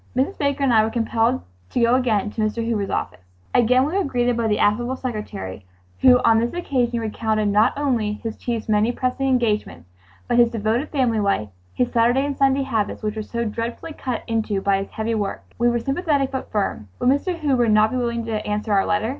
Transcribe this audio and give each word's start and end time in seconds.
Mrs. 0.15 0.35
Baker 0.39 0.63
and 0.63 0.73
I 0.73 0.83
were 0.83 0.89
compelled 0.89 1.41
to 1.69 1.79
go 1.79 1.93
again 1.93 2.31
to 2.31 2.41
Mr. 2.41 2.67
Hoover's 2.67 2.89
office. 2.89 3.19
Again 3.53 3.85
we 3.85 3.93
were 3.95 4.03
greeted 4.03 4.35
by 4.35 4.47
the 4.47 4.57
affable 4.57 4.95
secretary, 4.95 5.63
who 5.99 6.17
on 6.23 6.39
this 6.39 6.55
occasion 6.55 6.99
recounted 6.99 7.49
not 7.49 7.73
only 7.77 8.13
his 8.13 8.35
chief's 8.35 8.67
many 8.67 8.91
pressing 8.91 9.27
engagements, 9.27 9.91
but 10.27 10.39
his 10.39 10.49
devoted 10.49 10.89
family 10.89 11.19
life—his 11.19 11.93
Saturday 11.93 12.25
and 12.25 12.35
Sunday 12.35 12.63
habits 12.63 13.03
which 13.03 13.15
were 13.15 13.21
"so 13.21 13.45
dreadfully 13.45 13.93
cut 13.93 14.23
into 14.25 14.59
by 14.59 14.79
his 14.79 14.89
heavy 14.89 15.13
work:" 15.13 15.43
We 15.59 15.69
were 15.69 15.77
sympathetic 15.77 16.31
but 16.31 16.51
firm. 16.51 16.87
Would 16.97 17.09
Mr. 17.09 17.37
Hoover 17.37 17.67
not 17.69 17.91
be 17.91 17.97
willing 17.97 18.25
to 18.25 18.43
answer 18.43 18.73
our 18.73 18.87
letter? 18.87 19.09